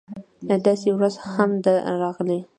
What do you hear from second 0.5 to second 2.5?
داسې ورځ هم ده راغلې